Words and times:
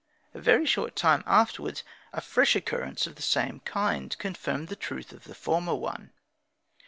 A 0.33 0.41
very 0.41 0.65
short 0.65 0.95
time 0.95 1.23
afterwards 1.27 1.83
a 2.11 2.21
fresh 2.21 2.55
occurrence 2.55 3.05
of 3.05 3.17
the 3.17 3.21
same 3.21 3.59
kind 3.59 4.17
confirmed 4.17 4.69
the 4.69 4.75
truth 4.75 5.11
of 5.13 5.25
the 5.25 5.35
former 5.35 5.75
one. 5.75 6.11